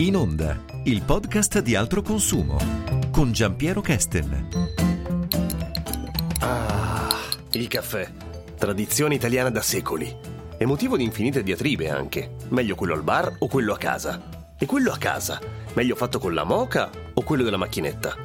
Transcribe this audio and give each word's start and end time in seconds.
In 0.00 0.16
Onda, 0.16 0.58
il 0.84 1.02
podcast 1.02 1.60
di 1.60 1.74
altro 1.74 2.00
consumo 2.00 2.56
con 3.10 3.32
Giampiero 3.32 3.82
Kesten. 3.82 4.48
Ah, 6.38 7.14
il 7.50 7.68
caffè. 7.68 8.10
Tradizione 8.56 9.16
italiana 9.16 9.50
da 9.50 9.60
secoli. 9.60 10.10
È 10.56 10.64
motivo 10.64 10.96
di 10.96 11.04
infinite 11.04 11.42
diatribe 11.42 11.90
anche. 11.90 12.36
Meglio 12.48 12.76
quello 12.76 12.94
al 12.94 13.02
bar 13.02 13.36
o 13.40 13.46
quello 13.46 13.74
a 13.74 13.76
casa? 13.76 14.22
E 14.58 14.64
quello 14.64 14.90
a 14.90 14.96
casa? 14.96 15.38
Meglio 15.74 15.94
fatto 15.94 16.18
con 16.18 16.32
la 16.32 16.44
moca 16.44 16.88
o 17.12 17.22
quello 17.22 17.42
della 17.42 17.58
macchinetta? 17.58 18.16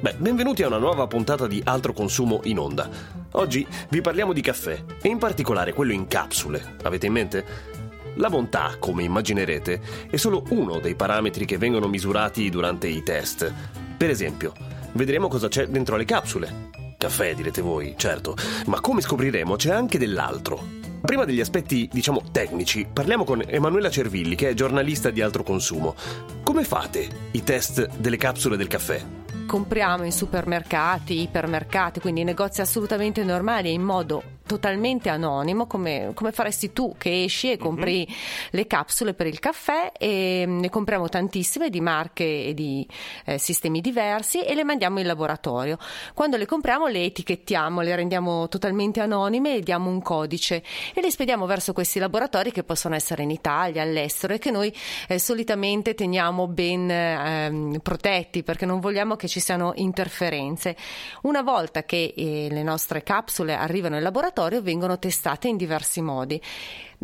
Beh, 0.00 0.16
benvenuti 0.18 0.64
a 0.64 0.66
una 0.66 0.78
nuova 0.78 1.06
puntata 1.06 1.46
di 1.46 1.62
Altro 1.64 1.92
Consumo 1.92 2.40
in 2.42 2.58
Onda. 2.58 2.90
Oggi 3.34 3.64
vi 3.88 4.00
parliamo 4.00 4.32
di 4.32 4.40
caffè 4.40 4.82
e 5.00 5.08
in 5.08 5.18
particolare 5.18 5.74
quello 5.74 5.92
in 5.92 6.08
capsule. 6.08 6.74
Avete 6.82 7.06
in 7.06 7.12
mente? 7.12 7.82
La 8.16 8.30
bontà, 8.30 8.76
come 8.78 9.02
immaginerete, 9.02 9.80
è 10.08 10.16
solo 10.16 10.44
uno 10.50 10.78
dei 10.78 10.94
parametri 10.94 11.44
che 11.44 11.58
vengono 11.58 11.88
misurati 11.88 12.48
durante 12.48 12.86
i 12.86 13.02
test. 13.02 13.52
Per 13.96 14.08
esempio, 14.08 14.52
vedremo 14.92 15.28
cosa 15.28 15.48
c'è 15.48 15.66
dentro 15.66 15.96
le 15.96 16.04
capsule. 16.04 16.70
Caffè, 16.96 17.34
direte 17.34 17.60
voi, 17.60 17.94
certo, 17.96 18.36
ma 18.66 18.80
come 18.80 19.00
scopriremo 19.00 19.56
c'è 19.56 19.72
anche 19.72 19.98
dell'altro. 19.98 20.82
Prima 21.00 21.24
degli 21.24 21.40
aspetti, 21.40 21.88
diciamo, 21.92 22.22
tecnici, 22.30 22.86
parliamo 22.90 23.24
con 23.24 23.42
Emanuela 23.46 23.90
Cervilli, 23.90 24.36
che 24.36 24.50
è 24.50 24.54
giornalista 24.54 25.10
di 25.10 25.20
altro 25.20 25.42
consumo. 25.42 25.94
Come 26.42 26.64
fate 26.64 27.06
i 27.32 27.42
test 27.42 27.88
delle 27.96 28.16
capsule 28.16 28.56
del 28.56 28.68
caffè? 28.68 29.04
Compriamo 29.46 30.04
in 30.04 30.12
supermercati, 30.12 31.20
ipermercati, 31.20 32.00
quindi 32.00 32.20
in 32.20 32.26
negozi 32.26 32.60
assolutamente 32.60 33.22
normali 33.24 33.68
e 33.68 33.72
in 33.72 33.82
modo 33.82 34.22
totalmente 34.46 35.08
anonimo 35.08 35.66
come, 35.66 36.10
come, 36.14 36.32
faresti 36.32 36.72
tu 36.72 36.94
che 36.98 37.24
esci 37.24 37.50
e 37.50 37.56
compri 37.56 38.06
mm-hmm. 38.06 38.18
le 38.50 38.66
capsule 38.66 39.14
per 39.14 39.26
il 39.26 39.38
caffè 39.38 39.92
e 39.96 40.44
ne 40.46 40.68
compriamo 40.68 41.08
tantissime 41.08 41.70
di 41.70 41.80
marche 41.80 42.46
e 42.46 42.54
di 42.54 42.86
eh, 43.24 43.38
sistemi 43.38 43.80
diversi 43.80 44.42
e 44.42 44.54
le 44.54 44.64
mandiamo 44.64 45.00
in 45.00 45.06
laboratorio. 45.06 45.78
Quando 46.12 46.36
le 46.36 46.46
compriamo 46.46 46.86
le 46.88 47.04
etichettiamo, 47.04 47.80
le 47.80 47.96
rendiamo 47.96 48.48
totalmente 48.48 49.00
anonime 49.00 49.56
e 49.56 49.60
diamo 49.60 49.88
un 49.88 50.02
codice 50.02 50.62
e 50.92 51.00
le 51.00 51.10
spediamo 51.10 51.46
verso 51.46 51.72
questi 51.72 51.98
laboratori 51.98 52.52
che 52.52 52.64
possono 52.64 52.94
essere 52.94 53.22
in 53.22 53.30
Italia, 53.30 53.82
all'estero 53.82 54.34
e 54.34 54.38
che 54.38 54.50
noi 54.50 54.74
eh, 55.08 55.18
solitamente 55.18 55.94
teniamo 55.94 56.46
ben 56.48 56.90
eh, 56.90 57.80
protetti 57.82 58.42
perché 58.42 58.66
non 58.66 58.80
vogliamo 58.80 59.16
che 59.16 59.28
ci 59.28 59.40
siano 59.40 59.72
interferenze. 59.76 60.76
Una 61.22 61.42
volta 61.42 61.84
che 61.84 62.12
eh, 62.14 62.48
le 62.50 62.62
nostre 62.62 63.02
capsule 63.02 63.54
arrivano 63.54 63.96
in 63.96 64.02
laboratorio 64.02 64.32
laboratorio 64.34 64.60
vengono 64.60 64.98
testate 64.98 65.46
in 65.48 65.56
diversi 65.56 66.02
modi. 66.02 66.40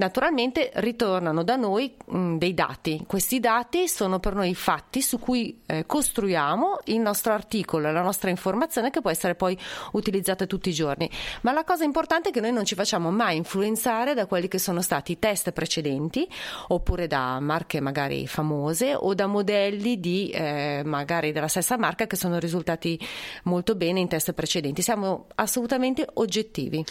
Naturalmente 0.01 0.71
ritornano 0.77 1.43
da 1.43 1.57
noi 1.57 1.95
mh, 2.07 2.37
dei 2.37 2.55
dati. 2.55 3.05
Questi 3.07 3.39
dati 3.39 3.87
sono 3.87 4.19
per 4.19 4.35
noi 4.35 4.51
i 4.51 4.55
fatti 4.55 5.03
su 5.03 5.19
cui 5.19 5.61
eh, 5.67 5.85
costruiamo 5.85 6.81
il 6.85 7.01
nostro 7.01 7.35
articolo, 7.35 7.91
la 7.91 8.01
nostra 8.01 8.31
informazione 8.31 8.91
che 8.91 9.03
può 9.03 9.11
essere 9.11 9.35
poi 9.35 9.59
utilizzata 9.93 10.47
tutti 10.47 10.71
i 10.71 10.73
giorni. 10.73 11.11
Ma 11.43 11.53
la 11.53 11.65
cosa 11.65 11.85
importante 11.85 12.31
è 12.31 12.33
che 12.33 12.41
noi 12.41 12.53
non 12.53 12.65
ci 12.65 12.75
facciamo 12.75 13.11
mai 13.11 13.37
influenzare 13.37 14.15
da 14.15 14.25
quelli 14.27 14.49
che 14.49 14.59
sono 14.59 14.81
stati 14.81 15.13
i 15.13 15.19
test 15.19 15.51
precedenti 15.51 16.27
oppure 16.69 17.07
da 17.07 17.39
marche 17.41 17.81
magari 17.81 18.27
famose 18.27 18.95
o 18.95 19.13
da 19.13 19.27
modelli 19.27 20.01
di 20.01 20.31
eh, 20.31 20.83
magari 20.85 21.33
della 21.33 21.49
stessa 21.49 21.77
marca 21.77 22.07
che 22.07 22.17
sono 22.17 22.39
risultati 22.39 22.99
molto 23.45 23.75
bene 23.75 24.01
in 24.01 24.09
test 24.09 24.33
precedenti. 24.33 24.81
Siamo 24.81 25.27
assolutamente 25.35 26.09
oggettivi. 26.15 26.83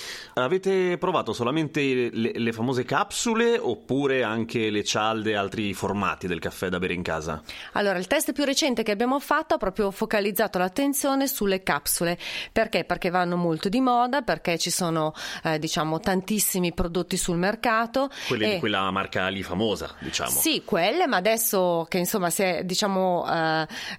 Avete 0.43 0.97
provato 0.97 1.33
solamente 1.33 2.09
le, 2.11 2.31
le 2.33 2.51
famose 2.53 2.85
capsule 2.85 3.57
oppure 3.57 4.23
anche 4.23 4.69
le 4.69 4.83
cialde 4.83 5.31
e 5.31 5.35
altri 5.35 5.73
formati 5.73 6.27
del 6.27 6.39
caffè 6.39 6.69
da 6.69 6.79
bere 6.79 6.93
in 6.93 7.03
casa? 7.03 7.41
Allora, 7.73 7.97
il 7.97 8.07
test 8.07 8.31
più 8.31 8.45
recente 8.45 8.83
che 8.83 8.91
abbiamo 8.91 9.19
fatto 9.19 9.55
ha 9.55 9.57
proprio 9.57 9.91
focalizzato 9.91 10.57
l'attenzione 10.57 11.27
sulle 11.27 11.61
capsule. 11.61 12.17
Perché? 12.51 12.85
Perché 12.85 13.09
vanno 13.09 13.35
molto 13.35 13.69
di 13.69 13.81
moda, 13.81 14.21
perché 14.21 14.57
ci 14.57 14.69
sono 14.69 15.13
eh, 15.43 15.59
diciamo 15.59 15.99
tantissimi 15.99 16.73
prodotti 16.73 17.17
sul 17.17 17.37
mercato. 17.37 18.09
Quelle 18.27 18.51
e... 18.51 18.53
di 18.53 18.59
quella 18.59 18.89
marca 18.91 19.27
lì 19.27 19.43
famosa, 19.43 19.93
diciamo. 19.99 20.29
Sì, 20.29 20.63
quelle, 20.63 21.05
ma 21.05 21.17
adesso 21.17 21.85
che 21.89 21.97
insomma 21.97 22.29
se 22.29 22.61
diciamo 22.63 23.25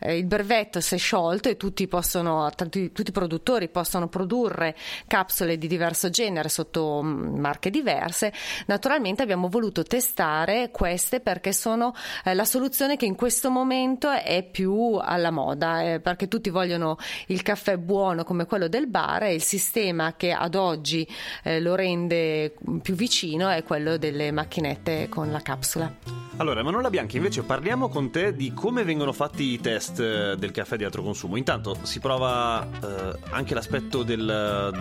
eh, 0.00 0.16
il 0.16 0.24
brevetto 0.24 0.80
si 0.80 0.94
è 0.94 0.98
sciolto 0.98 1.48
e 1.48 1.56
tutti 1.56 1.86
possono, 1.86 2.50
tutti, 2.56 2.92
tutti 2.92 3.10
i 3.10 3.12
produttori 3.12 3.68
possono 3.68 4.08
produrre 4.08 4.74
capsule 5.06 5.58
di 5.58 5.66
diverso 5.66 6.08
genere 6.08 6.28
sotto 6.48 7.02
mm, 7.02 7.38
marche 7.38 7.70
diverse, 7.70 8.32
naturalmente 8.66 9.22
abbiamo 9.22 9.48
voluto 9.48 9.82
testare 9.82 10.70
queste 10.70 11.20
perché 11.20 11.52
sono 11.52 11.94
eh, 12.24 12.34
la 12.34 12.44
soluzione 12.44 12.96
che 12.96 13.06
in 13.06 13.14
questo 13.14 13.50
momento 13.50 14.10
è 14.10 14.42
più 14.42 14.98
alla 15.00 15.30
moda, 15.30 15.82
eh, 15.82 16.00
perché 16.00 16.28
tutti 16.28 16.50
vogliono 16.50 16.96
il 17.26 17.42
caffè 17.42 17.76
buono 17.76 18.24
come 18.24 18.46
quello 18.46 18.68
del 18.68 18.86
bar 18.86 19.24
e 19.24 19.34
il 19.34 19.42
sistema 19.42 20.14
che 20.16 20.32
ad 20.32 20.54
oggi 20.54 21.06
eh, 21.42 21.60
lo 21.60 21.74
rende 21.74 22.54
più 22.82 22.94
vicino 22.94 23.48
è 23.48 23.62
quello 23.64 23.96
delle 23.96 24.30
macchinette 24.30 25.08
con 25.08 25.30
la 25.30 25.40
capsula. 25.40 26.29
Allora, 26.40 26.60
Emanuela 26.60 26.88
Bianchi, 26.88 27.18
invece 27.18 27.42
parliamo 27.42 27.90
con 27.90 28.10
te 28.10 28.34
di 28.34 28.54
come 28.54 28.82
vengono 28.82 29.12
fatti 29.12 29.42
i 29.42 29.60
test 29.60 30.00
eh, 30.00 30.36
del 30.38 30.52
caffè 30.52 30.78
di 30.78 30.84
altro 30.84 31.02
consumo. 31.02 31.36
Intanto 31.36 31.76
si 31.82 32.00
prova 32.00 32.66
eh, 32.66 33.18
anche 33.28 33.52
l'aspetto 33.52 34.02
del... 34.02 34.72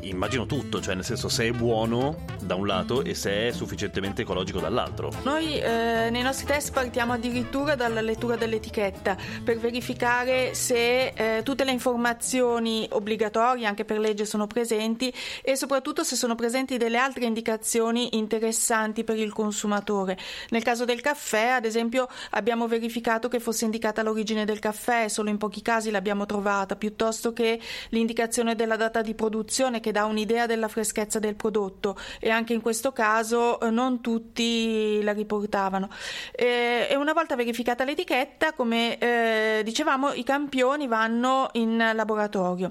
immagino 0.00 0.46
tutto, 0.46 0.80
cioè 0.80 0.96
nel 0.96 1.04
senso 1.04 1.28
se 1.28 1.46
è 1.46 1.52
buono 1.52 2.24
da 2.42 2.56
un 2.56 2.66
lato 2.66 3.04
e 3.04 3.14
se 3.14 3.48
è 3.48 3.52
sufficientemente 3.52 4.22
ecologico 4.22 4.58
dall'altro. 4.58 5.12
Noi 5.22 5.60
eh, 5.60 6.08
nei 6.10 6.22
nostri 6.22 6.44
test 6.46 6.72
partiamo 6.72 7.12
addirittura 7.12 7.76
dalla 7.76 8.00
lettura 8.00 8.34
dell'etichetta 8.34 9.16
per 9.44 9.58
verificare 9.58 10.54
se 10.54 11.12
eh, 11.14 11.42
tutte 11.44 11.62
le 11.62 11.70
informazioni 11.70 12.84
obbligatorie 12.90 13.64
anche 13.64 13.84
per 13.84 14.00
legge 14.00 14.24
sono 14.24 14.48
presenti 14.48 15.12
e 15.40 15.54
soprattutto 15.54 16.02
se 16.02 16.16
sono 16.16 16.34
presenti 16.34 16.78
delle 16.78 16.98
altre 16.98 17.26
indicazioni 17.26 18.16
interessanti 18.16 19.04
per 19.04 19.18
il 19.18 19.32
consumatore. 19.32 20.18
Nel 20.50 20.64
caso 20.64 20.84
del 20.84 20.94
del 20.96 21.02
caffè, 21.02 21.48
ad 21.48 21.66
esempio, 21.66 22.08
abbiamo 22.30 22.66
verificato 22.66 23.28
che 23.28 23.38
fosse 23.38 23.66
indicata 23.66 24.02
l'origine 24.02 24.46
del 24.46 24.58
caffè, 24.58 25.08
solo 25.08 25.28
in 25.28 25.36
pochi 25.36 25.60
casi 25.60 25.90
l'abbiamo 25.90 26.24
trovata, 26.24 26.74
piuttosto 26.74 27.34
che 27.34 27.60
l'indicazione 27.90 28.54
della 28.54 28.76
data 28.76 29.02
di 29.02 29.14
produzione 29.14 29.80
che 29.80 29.92
dà 29.92 30.06
un'idea 30.06 30.46
della 30.46 30.68
freschezza 30.68 31.18
del 31.18 31.34
prodotto 31.34 31.96
e 32.18 32.30
anche 32.30 32.54
in 32.54 32.62
questo 32.62 32.92
caso 32.92 33.60
eh, 33.60 33.68
non 33.68 34.00
tutti 34.00 35.02
la 35.02 35.12
riportavano. 35.12 35.90
E 36.32 36.94
una 36.96 37.12
volta 37.12 37.36
verificata 37.36 37.84
l'etichetta, 37.84 38.54
come 38.54 38.96
eh, 38.96 39.60
dicevamo, 39.62 40.12
i 40.14 40.24
campioni 40.24 40.86
vanno 40.86 41.50
in 41.52 41.76
laboratorio. 41.94 42.70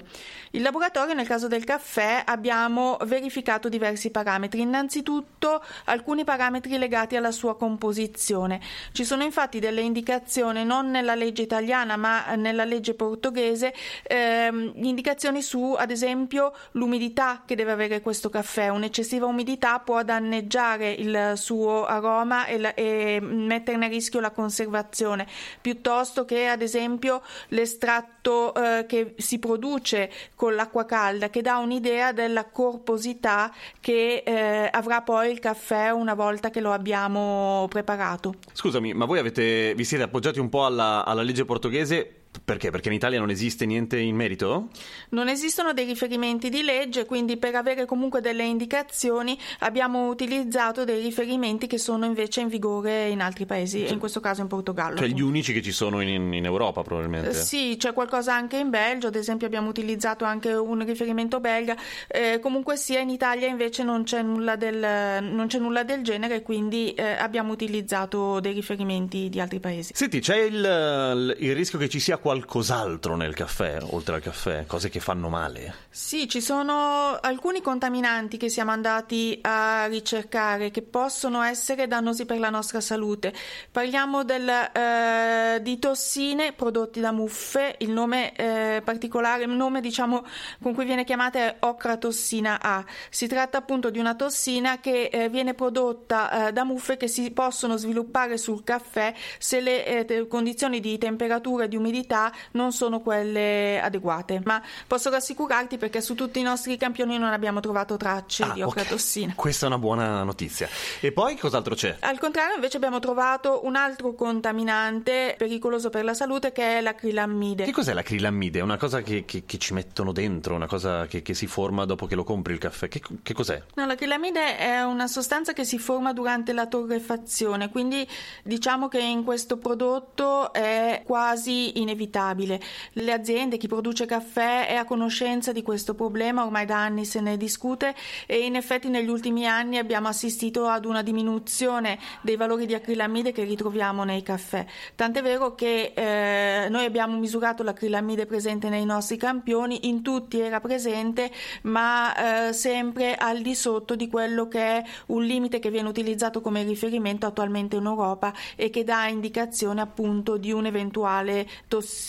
Il 0.50 0.62
laboratorio, 0.62 1.14
nel 1.14 1.26
caso 1.26 1.46
del 1.46 1.64
caffè, 1.64 2.22
abbiamo 2.26 2.96
verificato 3.04 3.68
diversi 3.68 4.10
parametri. 4.10 4.62
Innanzitutto 4.62 5.62
alcuni 5.84 6.24
parametri 6.24 6.76
legati 6.76 7.14
alla 7.14 7.30
sua 7.30 7.56
composizione 7.56 8.14
definizione. 8.16 8.60
Ci 8.92 9.04
sono 9.04 9.22
infatti 9.22 9.60
delle 9.60 9.82
indicazioni 9.82 10.64
non 10.64 10.90
nella 10.90 11.14
legge 11.14 11.42
italiana 11.42 11.96
ma 11.96 12.34
nella 12.34 12.64
legge 12.64 12.94
portoghese, 12.94 13.74
ehm, 14.02 14.72
indicazioni 14.76 15.42
su 15.42 15.74
ad 15.78 15.90
esempio 15.90 16.52
l'umidità 16.72 17.42
che 17.44 17.54
deve 17.54 17.72
avere 17.72 18.00
questo 18.00 18.30
caffè. 18.30 18.68
Un'eccessiva 18.68 19.26
umidità 19.26 19.78
può 19.80 20.02
danneggiare 20.02 20.90
il 20.90 21.32
suo 21.36 21.84
aroma 21.84 22.46
e, 22.46 22.58
la, 22.58 22.74
e 22.74 23.18
metterne 23.20 23.86
a 23.86 23.88
rischio 23.88 24.20
la 24.20 24.30
conservazione, 24.30 25.26
piuttosto 25.60 26.24
che 26.24 26.48
ad 26.48 26.62
esempio 26.62 27.22
l'estratto 27.48 28.15
eh, 28.30 28.86
che 28.86 29.14
si 29.16 29.38
produce 29.38 30.10
con 30.34 30.54
l'acqua 30.54 30.84
calda 30.84 31.30
che 31.30 31.42
dà 31.42 31.58
un'idea 31.58 32.12
della 32.12 32.46
corposità 32.46 33.52
che 33.80 34.22
eh, 34.24 34.68
avrà 34.70 35.02
poi 35.02 35.30
il 35.30 35.38
caffè 35.38 35.90
una 35.90 36.14
volta 36.14 36.50
che 36.50 36.60
lo 36.60 36.72
abbiamo 36.72 37.66
preparato. 37.68 38.34
Scusami, 38.52 38.94
ma 38.94 39.04
voi 39.04 39.18
avete, 39.18 39.74
vi 39.74 39.84
siete 39.84 40.04
appoggiati 40.04 40.40
un 40.40 40.48
po' 40.48 40.64
alla, 40.64 41.04
alla 41.04 41.22
legge 41.22 41.44
portoghese 41.44 42.25
perché? 42.46 42.70
Perché 42.70 42.90
in 42.90 42.94
Italia 42.94 43.18
non 43.18 43.28
esiste 43.28 43.66
niente 43.66 43.98
in 43.98 44.14
merito? 44.14 44.68
Non 45.08 45.26
esistono 45.26 45.72
dei 45.72 45.84
riferimenti 45.84 46.48
di 46.48 46.62
legge, 46.62 47.04
quindi 47.04 47.38
per 47.38 47.56
avere 47.56 47.86
comunque 47.86 48.20
delle 48.20 48.44
indicazioni 48.44 49.36
abbiamo 49.58 50.06
utilizzato 50.06 50.84
dei 50.84 51.02
riferimenti 51.02 51.66
che 51.66 51.76
sono 51.76 52.04
invece 52.04 52.42
in 52.42 52.48
vigore 52.48 53.08
in 53.08 53.20
altri 53.20 53.46
paesi, 53.46 53.80
cioè, 53.80 53.90
in 53.90 53.98
questo 53.98 54.20
caso 54.20 54.42
in 54.42 54.46
Portogallo. 54.46 54.96
Cioè 54.96 55.08
gli 55.08 55.22
unici 55.22 55.52
che 55.52 55.60
ci 55.60 55.72
sono 55.72 56.00
in, 56.00 56.32
in 56.32 56.44
Europa 56.44 56.82
probabilmente? 56.82 57.30
Eh, 57.30 57.34
sì, 57.34 57.74
c'è 57.76 57.92
qualcosa 57.92 58.32
anche 58.36 58.58
in 58.58 58.70
Belgio, 58.70 59.08
ad 59.08 59.16
esempio 59.16 59.48
abbiamo 59.48 59.68
utilizzato 59.68 60.24
anche 60.24 60.52
un 60.52 60.86
riferimento 60.86 61.40
belga, 61.40 61.76
eh, 62.06 62.38
comunque 62.38 62.76
sia 62.76 63.00
in 63.00 63.08
Italia 63.08 63.48
invece 63.48 63.82
non 63.82 64.04
c'è 64.04 64.22
nulla 64.22 64.54
del, 64.54 64.78
non 65.20 65.48
c'è 65.48 65.58
nulla 65.58 65.82
del 65.82 66.02
genere, 66.04 66.42
quindi 66.42 66.92
eh, 66.92 67.02
abbiamo 67.02 67.52
utilizzato 67.52 68.38
dei 68.38 68.52
riferimenti 68.52 69.28
di 69.28 69.40
altri 69.40 69.58
paesi. 69.58 69.94
Senti, 69.96 70.20
c'è 70.20 70.38
il, 70.38 71.34
il 71.40 71.54
rischio 71.56 71.80
che 71.80 71.88
ci 71.88 71.98
sia 71.98 72.16
qualcosa 72.18 72.34
qualcos'altro 72.36 73.16
nel 73.16 73.34
caffè, 73.34 73.78
oltre 73.90 74.16
al 74.16 74.20
caffè? 74.20 74.66
Cose 74.66 74.90
che 74.90 75.00
fanno 75.00 75.30
male? 75.30 75.74
Sì, 75.88 76.28
ci 76.28 76.42
sono 76.42 77.16
alcuni 77.18 77.62
contaminanti 77.62 78.36
che 78.36 78.50
siamo 78.50 78.70
andati 78.70 79.38
a 79.40 79.86
ricercare 79.86 80.70
che 80.70 80.82
possono 80.82 81.42
essere 81.42 81.86
dannosi 81.86 82.26
per 82.26 82.38
la 82.38 82.50
nostra 82.50 82.80
salute. 82.82 83.32
Parliamo 83.70 84.22
del, 84.24 84.48
eh, 84.48 85.60
di 85.62 85.78
tossine 85.78 86.52
prodotte 86.52 87.00
da 87.00 87.12
muffe, 87.12 87.76
il 87.78 87.90
nome 87.90 88.34
eh, 88.34 88.82
particolare, 88.84 89.44
il 89.44 89.50
nome 89.50 89.80
diciamo 89.80 90.24
con 90.60 90.74
cui 90.74 90.84
viene 90.84 91.04
chiamata 91.04 91.38
è 91.38 91.56
ocratossina 91.60 92.60
A. 92.60 92.84
Si 93.08 93.26
tratta 93.26 93.58
appunto 93.58 93.88
di 93.88 93.98
una 93.98 94.14
tossina 94.14 94.78
che 94.80 95.04
eh, 95.04 95.28
viene 95.30 95.54
prodotta 95.54 96.48
eh, 96.48 96.52
da 96.52 96.64
muffe 96.64 96.98
che 96.98 97.08
si 97.08 97.30
possono 97.30 97.78
sviluppare 97.78 98.36
sul 98.36 98.62
caffè 98.62 99.14
se 99.38 99.60
le 99.60 100.06
eh, 100.06 100.26
condizioni 100.28 100.80
di 100.80 100.98
temperatura 100.98 101.64
e 101.64 101.68
di 101.68 101.76
umidità 101.76 102.25
non 102.52 102.72
sono 102.72 103.00
quelle 103.00 103.80
adeguate. 103.80 104.40
Ma 104.44 104.60
posso 104.86 105.10
rassicurarti 105.10 105.76
perché 105.78 106.00
su 106.00 106.14
tutti 106.14 106.38
i 106.38 106.42
nostri 106.42 106.76
campioni 106.76 107.18
non 107.18 107.32
abbiamo 107.32 107.60
trovato 107.60 107.96
tracce 107.96 108.42
Ah, 108.44 108.52
di 108.52 108.62
ocratossina. 108.62 109.34
Questa 109.34 109.66
è 109.66 109.68
una 109.68 109.78
buona 109.78 110.22
notizia. 110.22 110.68
E 111.00 111.12
poi 111.12 111.36
cos'altro 111.36 111.74
c'è? 111.74 111.96
Al 112.00 112.18
contrario, 112.18 112.54
invece, 112.54 112.76
abbiamo 112.76 112.98
trovato 112.98 113.60
un 113.64 113.76
altro 113.76 114.14
contaminante 114.14 115.34
pericoloso 115.36 115.90
per 115.90 116.04
la 116.04 116.14
salute 116.14 116.52
che 116.52 116.78
è 116.78 116.80
l'acrilammide. 116.80 117.64
Che 117.64 117.72
cos'è 117.72 117.92
l'acrilammide? 117.92 118.58
È 118.58 118.62
una 118.62 118.76
cosa 118.76 119.02
che, 119.02 119.24
che- 119.24 119.44
che 119.44 119.58
ci 119.58 119.72
mettono 119.74 120.12
dentro, 120.12 120.54
una 120.54 120.66
cosa 120.66 121.06
che, 121.06 121.22
che 121.22 121.34
si 121.34 121.46
forma 121.46 121.84
dopo 121.84 122.06
che 122.06 122.14
lo 122.14 122.24
compri 122.24 122.52
il 122.54 122.58
caffè. 122.58 122.88
Che, 122.88 123.00
che 123.22 123.34
cos'è? 123.34 123.62
No, 123.74 123.86
l'acrilamide 123.86 124.56
è 124.56 124.82
una 124.82 125.06
sostanza 125.06 125.52
che 125.52 125.64
si 125.64 125.78
forma 125.78 126.12
durante 126.12 126.52
la 126.52 126.66
torrefazione, 126.66 127.70
quindi 127.70 128.06
diciamo 128.42 128.88
che 128.88 129.00
in 129.00 129.24
questo 129.24 129.56
prodotto 129.58 130.52
è 130.52 131.02
quasi 131.04 131.80
inevitabile. 131.80 132.14
Le 132.16 133.12
aziende, 133.12 133.58
chi 133.58 133.68
produce 133.68 134.06
caffè 134.06 134.66
è 134.68 134.74
a 134.74 134.86
conoscenza 134.86 135.52
di 135.52 135.62
questo 135.62 135.94
problema, 135.94 136.44
ormai 136.44 136.64
da 136.64 136.78
anni 136.78 137.04
se 137.04 137.20
ne 137.20 137.36
discute 137.36 137.94
e 138.24 138.38
in 138.38 138.56
effetti 138.56 138.88
negli 138.88 139.08
ultimi 139.08 139.46
anni 139.46 139.76
abbiamo 139.76 140.08
assistito 140.08 140.66
ad 140.66 140.86
una 140.86 141.02
diminuzione 141.02 141.98
dei 142.22 142.36
valori 142.36 142.64
di 142.64 142.72
acrilamide 142.72 143.32
che 143.32 143.44
ritroviamo 143.44 144.02
nei 144.04 144.22
caffè. 144.22 144.64
Tant'è 144.94 145.20
vero 145.20 145.54
che 145.54 145.92
eh, 145.94 146.68
noi 146.70 146.86
abbiamo 146.86 147.18
misurato 147.18 147.62
l'acrilamide 147.62 148.24
presente 148.24 148.70
nei 148.70 148.86
nostri 148.86 149.18
campioni, 149.18 149.86
in 149.88 150.00
tutti 150.00 150.40
era 150.40 150.60
presente, 150.60 151.30
ma 151.62 152.48
eh, 152.48 152.52
sempre 152.54 153.14
al 153.14 153.42
di 153.42 153.54
sotto 153.54 153.94
di 153.94 154.08
quello 154.08 154.48
che 154.48 154.60
è 154.60 154.84
un 155.08 155.22
limite 155.22 155.58
che 155.58 155.70
viene 155.70 155.88
utilizzato 155.88 156.40
come 156.40 156.62
riferimento 156.62 157.26
attualmente 157.26 157.76
in 157.76 157.84
Europa 157.84 158.32
e 158.54 158.70
che 158.70 158.84
dà 158.84 159.06
indicazione 159.06 159.82
appunto 159.82 160.38
di 160.38 160.50
un'eventuale 160.50 161.46
tossicità 161.68 162.04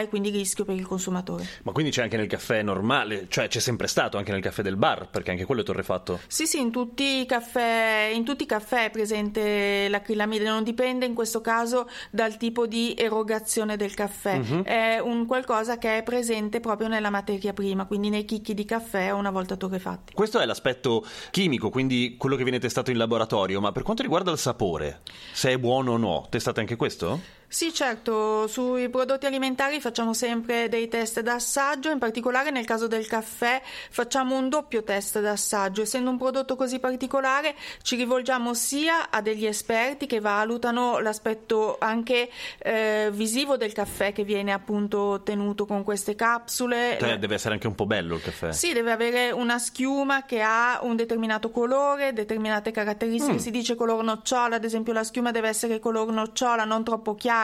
e 0.00 0.08
quindi 0.08 0.30
rischio 0.30 0.64
per 0.64 0.74
il 0.74 0.86
consumatore. 0.86 1.46
Ma 1.62 1.72
quindi 1.72 1.90
c'è 1.90 2.02
anche 2.02 2.16
nel 2.16 2.26
caffè 2.26 2.62
normale, 2.62 3.26
cioè 3.28 3.48
c'è 3.48 3.60
sempre 3.60 3.86
stato 3.86 4.16
anche 4.16 4.32
nel 4.32 4.40
caffè 4.40 4.62
del 4.62 4.76
bar, 4.76 5.08
perché 5.08 5.30
anche 5.30 5.44
quello 5.44 5.62
è 5.62 5.64
torrefatto. 5.64 6.20
Sì, 6.26 6.46
sì, 6.46 6.60
in 6.60 6.70
tutti 6.70 7.20
i 7.20 7.26
caffè, 7.26 8.10
in 8.14 8.24
tutti 8.24 8.44
i 8.44 8.46
caffè 8.46 8.86
è 8.86 8.90
presente 8.90 9.88
l'acrilamide, 9.88 10.44
non 10.44 10.62
dipende 10.62 11.06
in 11.06 11.14
questo 11.14 11.40
caso 11.40 11.88
dal 12.10 12.36
tipo 12.36 12.66
di 12.66 12.94
erogazione 12.96 13.76
del 13.76 13.94
caffè, 13.94 14.40
è 14.62 14.98
un 14.98 15.26
qualcosa 15.26 15.78
che 15.78 15.98
è 15.98 16.02
presente 16.02 16.60
proprio 16.60 16.88
nella 16.88 17.10
materia 17.10 17.52
prima, 17.52 17.86
quindi 17.86 18.10
nei 18.10 18.24
chicchi 18.24 18.54
di 18.54 18.64
caffè 18.64 19.10
una 19.10 19.30
volta 19.30 19.56
torrefatti. 19.56 20.12
Questo 20.12 20.38
è 20.38 20.46
l'aspetto 20.46 21.04
chimico, 21.30 21.70
quindi 21.70 22.16
quello 22.18 22.36
che 22.36 22.42
viene 22.42 22.58
testato 22.58 22.90
in 22.90 22.98
laboratorio, 22.98 23.60
ma 23.60 23.72
per 23.72 23.82
quanto 23.82 24.02
riguarda 24.02 24.30
il 24.30 24.38
sapore, 24.38 25.00
se 25.32 25.50
è 25.50 25.58
buono 25.58 25.92
o 25.92 25.96
no, 25.96 26.26
testate 26.28 26.60
anche 26.60 26.76
questo? 26.76 27.36
Sì, 27.50 27.72
certo, 27.72 28.46
sui 28.46 28.90
prodotti 28.90 29.24
alimentari 29.24 29.80
facciamo 29.80 30.12
sempre 30.12 30.68
dei 30.68 30.86
test 30.86 31.20
d'assaggio, 31.20 31.90
in 31.90 31.98
particolare 31.98 32.50
nel 32.50 32.66
caso 32.66 32.86
del 32.88 33.06
caffè 33.06 33.62
facciamo 33.90 34.36
un 34.36 34.50
doppio 34.50 34.84
test 34.84 35.18
d'assaggio. 35.18 35.80
Essendo 35.80 36.10
un 36.10 36.18
prodotto 36.18 36.56
così 36.56 36.78
particolare 36.78 37.54
ci 37.80 37.96
rivolgiamo 37.96 38.52
sia 38.52 39.08
a 39.08 39.22
degli 39.22 39.46
esperti 39.46 40.04
che 40.04 40.20
valutano 40.20 40.98
l'aspetto 40.98 41.78
anche 41.80 42.28
eh, 42.58 43.08
visivo 43.12 43.56
del 43.56 43.72
caffè 43.72 44.12
che 44.12 44.24
viene 44.24 44.52
appunto 44.52 45.00
ottenuto 45.00 45.64
con 45.64 45.82
queste 45.84 46.14
capsule. 46.14 46.98
Cioè, 47.00 47.18
deve 47.18 47.36
essere 47.36 47.54
anche 47.54 47.66
un 47.66 47.74
po' 47.74 47.86
bello 47.86 48.16
il 48.16 48.22
caffè. 48.22 48.52
Sì, 48.52 48.74
deve 48.74 48.92
avere 48.92 49.30
una 49.30 49.58
schiuma 49.58 50.26
che 50.26 50.42
ha 50.42 50.80
un 50.82 50.96
determinato 50.96 51.50
colore, 51.50 52.12
determinate 52.12 52.72
caratteristiche. 52.72 53.36
Mm. 53.36 53.38
Si 53.38 53.50
dice 53.50 53.74
color 53.74 54.04
nocciola, 54.04 54.56
ad 54.56 54.64
esempio 54.64 54.92
la 54.92 55.02
schiuma 55.02 55.30
deve 55.30 55.48
essere 55.48 55.78
color 55.78 56.12
nocciola, 56.12 56.64
non 56.64 56.84
troppo 56.84 57.14
chiara, 57.14 57.36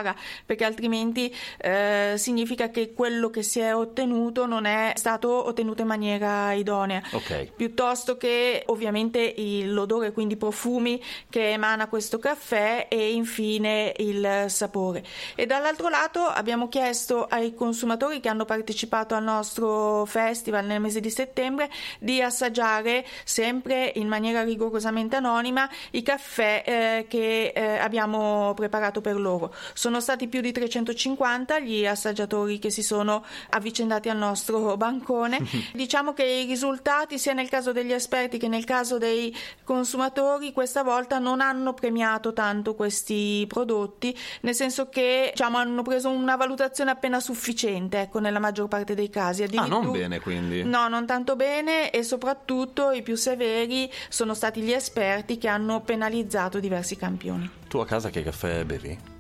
perché 0.45 0.65
altrimenti 0.65 1.33
eh, 1.59 2.15
significa 2.17 2.71
che 2.71 2.93
quello 2.93 3.31
che 3.31 3.43
si 3.43 3.61
è 3.61 3.75
ottenuto 3.75 4.47
non 4.47 4.65
è 4.65 4.93
stato 4.97 5.47
ottenuto 5.47 5.83
in 5.83 5.89
maniera 5.89 6.53
idonea. 6.53 7.03
Ok. 7.13 7.53
Piuttosto 7.57 8.17
che 8.17 8.63
ovviamente 8.67 9.21
il- 9.21 9.73
l'odore, 9.73 10.13
quindi 10.13 10.35
i 10.35 10.37
profumi 10.37 11.01
che 11.31 11.53
emana 11.53 11.87
questo 11.89 12.19
caffè 12.19 12.87
e 12.91 13.13
infine 13.13 13.93
il 13.99 14.47
sapore. 14.49 15.05
E 15.35 15.47
dall'altro 15.47 15.89
lato 15.89 16.21
abbiamo 16.21 16.69
chiesto 16.69 17.25
ai 17.25 17.55
consumatori 17.55 18.21
che 18.21 18.29
hanno 18.29 18.45
partecipato 18.45 19.15
al 19.15 19.23
nostro 19.23 20.05
festival 20.07 20.65
nel 20.65 20.81
mese 20.81 21.01
di 21.01 21.11
settembre 21.11 21.71
di 21.99 22.21
assaggiare 22.23 23.05
sempre 23.25 23.93
in 23.97 24.09
maniera 24.09 24.43
rigorosamente 24.43 25.17
anonima 25.17 25.69
i 25.93 26.03
caffè 26.03 26.63
eh, 26.67 27.07
che 27.09 27.53
eh, 27.55 27.79
abbiamo 27.79 28.53
preparato 28.55 29.01
per 29.01 29.19
loro. 29.19 29.55
Sono 29.85 30.01
stati 30.01 30.29
più 30.29 30.41
di 30.41 30.51
350 30.51 31.59
gli 31.59 31.85
assaggiatori 31.85 32.59
che 32.59 32.71
si 32.71 32.83
sono 32.83 33.23
avvicendati 33.51 34.09
al 34.09 34.17
nostro 34.17 34.79
bancone. 34.79 35.39
diciamo 35.75 36.15
che 36.15 36.25
i 36.25 36.47
risultati, 36.47 37.19
sia 37.19 37.35
nel 37.35 37.51
caso 37.51 37.71
degli 37.71 37.93
esperti 37.93 38.39
che 38.39 38.49
nel 38.49 38.65
caso 38.65 38.97
dei 38.97 39.37
consumatori, 39.63 40.55
questa 40.55 40.83
volta 40.83 41.19
non 41.19 41.43
hanno 41.43 41.75
premiato 41.75 42.33
tanto 42.33 42.75
questi 42.75 43.45
prodotti, 43.47 44.17
nel 44.41 44.55
senso 44.55 44.89
che 44.89 45.33
diciamo, 45.35 45.59
hanno 45.59 45.83
preso 45.83 46.09
una 46.09 46.37
valutazione 46.37 46.91
appena 46.91 47.21
sufficiente, 47.21 48.01
ecco, 48.01 48.21
nella 48.21 48.39
maggior 48.39 48.69
parte 48.69 48.95
dei 48.95 49.11
casi. 49.11 49.43
Ah, 49.43 49.49
non 49.51 49.65
Addirittura- 49.65 49.99
bene 49.99 50.21
quindi. 50.21 50.65
No, 50.65 50.89
non 50.89 51.05
tanto 51.05 51.37
bene 51.37 51.91
e 51.91 52.03
soprattutto 52.05 52.91
i 52.91 53.03
più 53.03 53.17
severi 53.17 53.93
sono 54.09 54.33
stati 54.33 54.63
gli 54.63 54.73
esperti 54.73 55.37
che 55.37 55.49
hanno 55.49 55.83
penalizzato 55.83 56.59
diversi 56.59 56.97
campioni. 56.97 57.51
Tu 57.69 57.77
a 57.77 57.85
casa 57.85 58.09
che 58.09 58.23
caffè 58.23 58.65
bevi? 58.65 59.14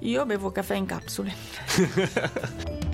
Io 0.00 0.26
bevo 0.26 0.50
caffè 0.50 0.74
in 0.74 0.86
capsule. 0.86 1.32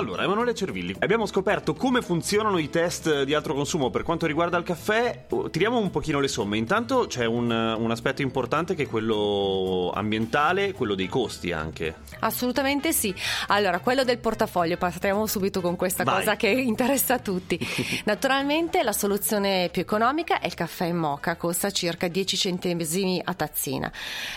Allora, 0.00 0.22
Emanuele 0.22 0.54
Cervilli, 0.54 0.96
abbiamo 1.00 1.26
scoperto 1.26 1.74
come 1.74 2.00
funzionano 2.00 2.56
i 2.56 2.70
test 2.70 3.24
di 3.24 3.34
altro 3.34 3.52
consumo 3.52 3.90
per 3.90 4.02
quanto 4.02 4.24
riguarda 4.24 4.56
il 4.56 4.64
caffè. 4.64 5.26
Oh, 5.28 5.50
Tiriamo 5.50 5.76
un 5.76 5.90
pochino 5.90 6.20
le 6.20 6.28
somme. 6.28 6.56
Intanto 6.56 7.04
c'è 7.06 7.26
un, 7.26 7.50
un 7.50 7.90
aspetto 7.90 8.22
importante 8.22 8.74
che 8.74 8.84
è 8.84 8.86
quello 8.86 9.92
ambientale, 9.94 10.72
quello 10.72 10.94
dei 10.94 11.06
costi 11.06 11.52
anche. 11.52 11.96
Assolutamente 12.20 12.94
sì. 12.94 13.14
Allora, 13.48 13.80
quello 13.80 14.02
del 14.02 14.16
portafoglio, 14.16 14.78
partiamo 14.78 15.26
subito 15.26 15.60
con 15.60 15.76
questa 15.76 16.02
Vai. 16.02 16.20
cosa 16.20 16.34
che 16.36 16.48
interessa 16.48 17.14
a 17.14 17.18
tutti. 17.18 17.58
Naturalmente 18.06 18.82
la 18.82 18.92
soluzione 18.92 19.68
più 19.70 19.82
economica 19.82 20.40
è 20.40 20.46
il 20.46 20.54
caffè 20.54 20.86
in 20.86 20.96
moca, 20.96 21.36
costa 21.36 21.70
circa 21.70 22.08
10 22.08 22.38
centesimi 22.38 23.20
a 23.22 23.34
tazzina. 23.34 23.92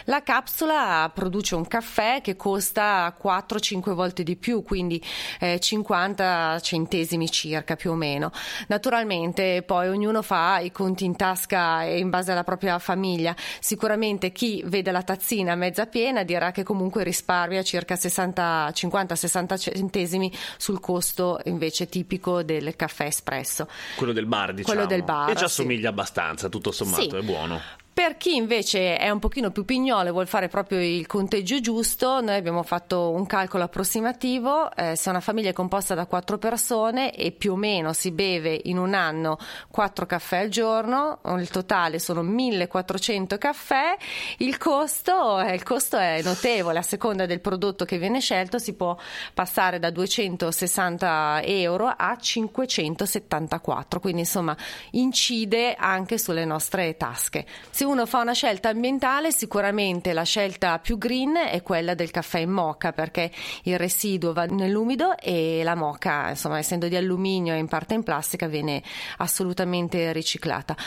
La 0.05 0.23
capsula 0.23 1.09
produce 1.13 1.55
un 1.55 1.65
caffè 1.65 2.19
che 2.21 2.35
costa 2.35 3.15
4-5 3.17 3.93
volte 3.93 4.23
di 4.23 4.35
più, 4.35 4.61
quindi 4.61 5.01
eh, 5.39 5.52
50 5.59 6.59
centesimi 6.61 7.29
circa 7.29 7.75
più 7.75 7.91
o 7.91 7.95
meno. 7.95 8.31
Naturalmente 8.67 9.63
poi 9.65 9.87
ognuno 9.87 10.21
fa 10.21 10.59
i 10.59 10.71
conti 10.71 11.05
in 11.05 11.15
tasca 11.15 11.83
e 11.83 11.97
in 11.99 12.09
base 12.09 12.31
alla 12.31 12.43
propria 12.43 12.79
famiglia. 12.79 13.35
Sicuramente 13.59 14.31
chi 14.31 14.61
vede 14.65 14.91
la 14.91 15.03
tazzina 15.03 15.55
mezza 15.55 15.85
piena 15.85 16.23
dirà 16.23 16.51
che 16.51 16.63
comunque 16.63 17.03
risparmia 17.03 17.63
circa 17.63 17.95
60, 17.95 18.69
50-60 18.69 19.57
centesimi 19.57 20.31
sul 20.57 20.79
costo 20.79 21.39
invece 21.45 21.87
tipico 21.87 22.43
del 22.43 22.75
caffè 22.75 23.05
espresso. 23.05 23.67
Quello 23.95 24.13
del 24.13 24.25
bar, 24.25 24.53
diciamo. 24.53 24.73
Quello 24.73 24.85
del 24.89 25.03
bar, 25.03 25.29
E 25.29 25.33
ci 25.33 25.37
sì. 25.39 25.43
assomiglia 25.45 25.89
abbastanza, 25.89 26.49
tutto 26.49 26.71
sommato, 26.71 27.01
Sì. 27.01 27.15
è 27.15 27.21
buono. 27.21 27.61
Per 27.93 28.17
chi 28.17 28.35
invece 28.35 28.97
è 28.97 29.11
un 29.11 29.19
pochino 29.19 29.51
più 29.51 29.65
pignolo 29.65 30.07
e 30.07 30.11
vuole 30.11 30.25
fare 30.25 30.47
proprio 30.47 30.81
il 30.81 31.05
conteggio 31.05 31.59
giusto, 31.59 32.21
noi 32.21 32.33
abbiamo 32.33 32.63
fatto 32.63 33.11
un 33.11 33.27
calcolo 33.27 33.65
approssimativo, 33.65 34.75
eh, 34.75 34.95
se 34.95 35.11
una 35.11 35.19
famiglia 35.19 35.51
è 35.51 35.53
composta 35.53 35.93
da 35.93 36.07
quattro 36.07 36.39
persone 36.39 37.13
e 37.13 37.31
più 37.31 37.51
o 37.51 37.55
meno 37.55 37.93
si 37.93 38.09
beve 38.09 38.59
in 38.63 38.79
un 38.79 38.95
anno 38.95 39.37
quattro 39.69 40.07
caffè 40.07 40.39
al 40.39 40.49
giorno, 40.49 41.19
il 41.37 41.49
totale 41.51 41.99
sono 41.99 42.23
1400 42.23 43.37
caffè, 43.37 43.95
il 44.37 44.57
costo, 44.57 45.39
eh, 45.39 45.53
il 45.53 45.61
costo 45.61 45.95
è 45.99 46.19
notevole, 46.23 46.79
a 46.79 46.83
seconda 46.83 47.27
del 47.27 47.41
prodotto 47.41 47.85
che 47.85 47.99
viene 47.99 48.21
scelto 48.21 48.57
si 48.57 48.73
può 48.73 48.97
passare 49.35 49.77
da 49.77 49.91
260 49.91 51.43
euro 51.43 51.93
a 51.95 52.17
574, 52.19 53.99
quindi 53.99 54.21
insomma 54.21 54.57
incide 54.93 55.75
anche 55.75 56.17
sulle 56.17 56.43
nostre 56.43 56.97
tasche. 56.97 57.45
Se 57.83 57.89
uno 57.89 58.05
fa 58.05 58.21
una 58.21 58.31
scelta 58.31 58.69
ambientale, 58.69 59.33
sicuramente 59.33 60.13
la 60.13 60.23
scelta 60.23 60.79
più 60.79 60.97
green 60.97 61.35
è 61.35 61.61
quella 61.61 61.95
del 61.95 62.11
caffè 62.11 62.39
in 62.39 62.49
moca 62.49 62.93
perché 62.93 63.29
il 63.63 63.77
residuo 63.77 64.31
va 64.31 64.45
nell'umido 64.45 65.17
e 65.17 65.63
la 65.65 65.75
moca, 65.75 66.29
insomma, 66.29 66.59
essendo 66.59 66.87
di 66.87 66.95
alluminio 66.95 67.53
e 67.53 67.57
in 67.57 67.67
parte 67.67 67.93
in 67.93 68.03
plastica, 68.03 68.47
viene 68.47 68.81
assolutamente 69.17 70.13
riciclata. 70.13 70.77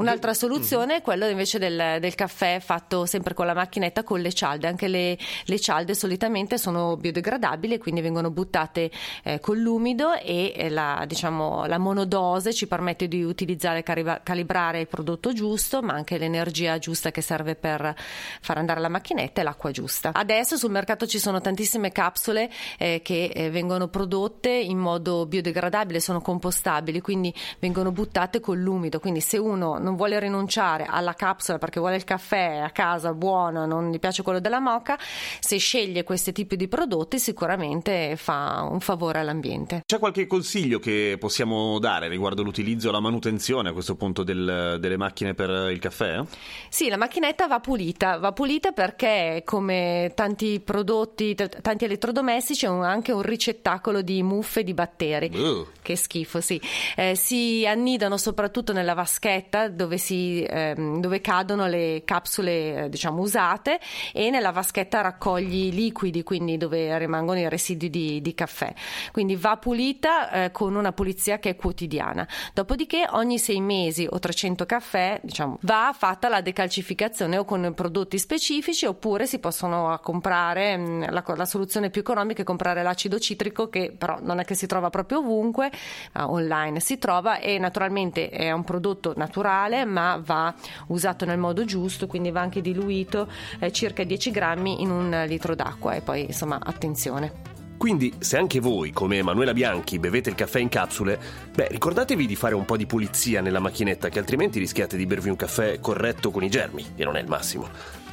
Un'altra 0.00 0.32
soluzione 0.32 0.96
è 0.96 1.02
quella 1.02 1.28
invece 1.28 1.58
del, 1.58 1.98
del, 2.00 2.14
caffè 2.14 2.58
fatto 2.60 3.04
sempre 3.04 3.34
con 3.34 3.44
la 3.44 3.54
macchinetta 3.54 4.02
con 4.02 4.20
le 4.20 4.32
cialde. 4.32 4.66
Anche 4.66 4.88
le, 4.88 5.18
le 5.44 5.60
cialde 5.60 5.94
solitamente 5.94 6.56
sono 6.56 6.96
biodegradabili 6.96 7.78
quindi 7.78 8.00
vengono 8.00 8.30
buttate 8.30 8.90
eh, 9.22 9.40
con 9.40 9.58
l'umido 9.58 10.14
e 10.14 10.52
eh, 10.56 10.68
la, 10.70 11.04
diciamo, 11.06 11.66
la, 11.66 11.78
monodose 11.78 12.52
ci 12.52 12.66
permette 12.66 13.08
di 13.08 13.22
utilizzare 13.22 13.82
e 13.84 14.20
calibrare 14.22 14.80
il 14.80 14.86
prodotto 14.86 15.32
giusto, 15.32 15.82
ma 15.82 15.94
anche 15.94 16.18
l'energia 16.18 16.78
giusta 16.78 17.10
che 17.10 17.20
serve 17.20 17.54
per 17.54 17.94
far 18.40 18.58
andare 18.58 18.80
la 18.80 18.88
macchinetta 18.88 19.40
e 19.40 19.44
l'acqua 19.44 19.70
giusta. 19.70 20.12
Adesso 20.14 20.56
sul 20.56 20.70
mercato 20.70 21.06
ci 21.06 21.18
sono 21.18 21.40
tantissime 21.40 21.92
capsule 21.92 22.50
eh, 22.78 23.00
che 23.02 23.30
eh, 23.34 23.50
vengono 23.50 23.88
prodotte 23.88 24.50
in 24.50 24.78
modo 24.78 25.26
biodegradabile, 25.26 26.00
sono 26.00 26.20
compostabili, 26.20 27.00
quindi 27.00 27.34
vengono 27.58 27.92
buttate 27.92 28.40
con 28.40 28.60
l'umido. 28.60 28.98
Quindi 28.98 29.20
se 29.20 29.38
uno 29.38 29.78
non 29.78 29.89
vuole 29.96 30.18
rinunciare 30.18 30.86
alla 30.88 31.14
capsula 31.14 31.58
perché 31.58 31.80
vuole 31.80 31.96
il 31.96 32.04
caffè 32.04 32.60
a 32.62 32.70
casa 32.70 33.12
buono, 33.12 33.66
non 33.66 33.90
gli 33.90 33.98
piace 33.98 34.22
quello 34.22 34.40
della 34.40 34.60
moca, 34.60 34.98
se 35.40 35.58
sceglie 35.58 36.04
questi 36.04 36.32
tipi 36.32 36.56
di 36.56 36.68
prodotti 36.68 37.18
sicuramente 37.18 38.16
fa 38.16 38.66
un 38.70 38.80
favore 38.80 39.18
all'ambiente. 39.18 39.82
C'è 39.84 39.98
qualche 39.98 40.26
consiglio 40.26 40.78
che 40.78 41.16
possiamo 41.18 41.78
dare 41.78 42.08
riguardo 42.08 42.42
l'utilizzo 42.42 42.88
e 42.88 42.92
la 42.92 43.00
manutenzione 43.00 43.70
a 43.70 43.72
questo 43.72 43.96
punto 43.96 44.22
del, 44.22 44.76
delle 44.80 44.96
macchine 44.96 45.34
per 45.34 45.70
il 45.70 45.78
caffè? 45.78 46.22
Sì, 46.68 46.88
la 46.88 46.96
macchinetta 46.96 47.46
va 47.46 47.60
pulita, 47.60 48.18
va 48.18 48.32
pulita 48.32 48.72
perché 48.72 49.42
come 49.44 50.12
tanti 50.14 50.60
prodotti, 50.60 51.34
t- 51.34 51.60
tanti 51.60 51.84
elettrodomestici, 51.84 52.66
è 52.66 52.68
anche 52.68 53.12
un 53.12 53.22
ricettacolo 53.22 54.02
di 54.02 54.22
muffe 54.22 54.62
di 54.62 54.74
batteri. 54.74 55.30
Uh. 55.34 55.66
Che 55.82 55.96
schifo, 55.96 56.40
sì. 56.40 56.60
Eh, 56.96 57.14
si 57.14 57.66
annidano 57.66 58.16
soprattutto 58.16 58.72
nella 58.72 58.94
vaschetta 58.94 59.68
dove, 59.70 59.98
si, 59.98 60.44
ehm, 60.48 61.00
dove 61.00 61.20
cadono 61.20 61.66
le 61.66 62.02
capsule 62.04 62.84
eh, 62.84 62.88
diciamo 62.88 63.20
usate 63.20 63.78
e 64.12 64.30
nella 64.30 64.50
vaschetta 64.50 65.00
raccogli 65.00 65.66
i 65.66 65.72
liquidi, 65.72 66.22
quindi 66.22 66.56
dove 66.56 66.96
rimangono 66.98 67.38
i 67.38 67.48
residui 67.48 67.90
di, 67.90 68.20
di 68.20 68.34
caffè. 68.34 68.72
Quindi 69.12 69.36
va 69.36 69.56
pulita 69.56 70.30
eh, 70.30 70.50
con 70.50 70.74
una 70.74 70.92
pulizia 70.92 71.38
che 71.38 71.50
è 71.50 71.56
quotidiana. 71.56 72.26
Dopodiché 72.52 73.06
ogni 73.10 73.38
sei 73.38 73.60
mesi 73.60 74.06
o 74.08 74.18
300 74.18 74.66
caffè 74.66 75.20
diciamo, 75.22 75.58
va 75.62 75.94
fatta 75.96 76.28
la 76.28 76.40
decalcificazione 76.40 77.36
o 77.36 77.44
con 77.44 77.72
prodotti 77.74 78.18
specifici 78.18 78.86
oppure 78.86 79.26
si 79.26 79.38
possono 79.38 79.98
comprare 80.02 80.76
mh, 80.76 80.82
mm, 80.82 81.02
la, 81.10 81.24
la, 81.36 81.44
soluzione 81.44 81.90
più 81.90 82.00
economica 82.00 82.42
è 82.42 82.44
comprare 82.44 82.82
l'acido 82.82 83.18
citrico 83.18 83.68
che 83.68 83.94
però 83.96 84.18
non 84.20 84.38
è 84.38 84.44
che 84.44 84.54
si 84.54 84.66
trova 84.66 84.90
proprio 84.90 85.18
ovunque, 85.18 85.70
uh, 86.14 86.22
online 86.22 86.80
si 86.80 86.98
trova 86.98 87.38
e 87.38 87.58
naturalmente 87.58 88.28
è 88.28 88.50
un 88.52 88.64
prodotto 88.64 89.12
naturale 89.16 89.59
naturale 89.60 89.84
ma 89.84 90.20
va 90.24 90.54
usato 90.88 91.24
nel 91.24 91.38
modo 91.38 91.64
giusto, 91.64 92.06
quindi 92.06 92.30
va 92.30 92.40
anche 92.40 92.60
diluito 92.60 93.28
eh, 93.58 93.70
circa 93.72 94.04
10 94.04 94.30
grammi 94.30 94.82
in 94.82 94.90
un 94.90 95.24
litro 95.26 95.54
d'acqua 95.54 95.94
e 95.94 96.00
poi 96.00 96.26
insomma 96.26 96.58
attenzione. 96.62 97.58
Quindi, 97.76 98.12
se 98.18 98.36
anche 98.36 98.60
voi, 98.60 98.90
come 98.90 99.16
Emanuela 99.16 99.54
Bianchi, 99.54 99.98
bevete 99.98 100.28
il 100.28 100.34
caffè 100.34 100.58
in 100.58 100.68
capsule, 100.68 101.18
beh, 101.54 101.68
ricordatevi 101.70 102.26
di 102.26 102.36
fare 102.36 102.54
un 102.54 102.66
po' 102.66 102.76
di 102.76 102.84
pulizia 102.84 103.40
nella 103.40 103.58
macchinetta, 103.58 104.10
che 104.10 104.18
altrimenti 104.18 104.58
rischiate 104.58 104.98
di 104.98 105.06
bervi 105.06 105.30
un 105.30 105.36
caffè 105.36 105.80
corretto 105.80 106.30
con 106.30 106.44
i 106.44 106.50
germi, 106.50 106.84
e 106.94 107.04
non 107.04 107.16
è 107.16 107.20
il 107.22 107.28
massimo. 107.28 107.68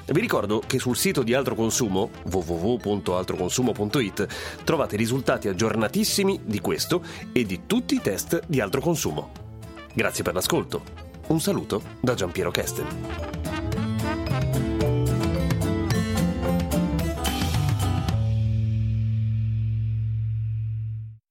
Vi 0.06 0.22
ricordo 0.22 0.64
che 0.66 0.80
sul 0.80 0.96
sito 0.96 1.22
di 1.22 1.34
Altro 1.34 1.54
Consumo, 1.54 2.12
www.altroconsumo.it, 2.32 4.28
trovate 4.64 4.96
risultati 4.96 5.50
aggiornatissimi 5.50 6.40
di 6.46 6.62
questo 6.62 7.04
e 7.34 7.44
di 7.44 7.64
tutti 7.68 7.96
i 7.96 8.02
test 8.02 8.44
di 8.48 8.62
Altro 8.62 8.80
Consumo. 8.80 9.32
Grazie 9.94 10.24
per 10.24 10.36
l'ascolto. 10.36 11.07
Un 11.28 11.42
saluto 11.42 11.82
da 12.00 12.14
Giampiero 12.14 12.52
Kesten. 12.52 13.37